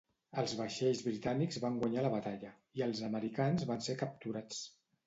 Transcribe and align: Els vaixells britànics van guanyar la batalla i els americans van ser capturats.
Els 0.43 0.53
vaixells 0.61 1.03
britànics 1.07 1.61
van 1.65 1.77
guanyar 1.83 2.07
la 2.07 2.13
batalla 2.17 2.55
i 2.81 2.87
els 2.89 3.07
americans 3.13 3.71
van 3.75 3.89
ser 3.91 4.03
capturats. 4.03 4.69